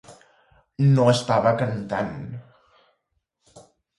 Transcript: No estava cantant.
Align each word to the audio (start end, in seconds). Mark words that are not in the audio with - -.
No 0.93 1.05
estava 1.11 1.51
cantant. 1.59 2.09